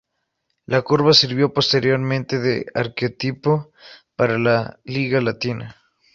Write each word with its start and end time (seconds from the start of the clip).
La 0.65 0.81
cual 0.81 1.13
sirvió 1.13 1.53
posteriormente 1.53 2.39
de 2.39 2.65
arquetipo 2.73 3.71
para 4.15 4.39
la 4.39 4.79
Liga 4.83 5.21
Latina. 5.21 5.75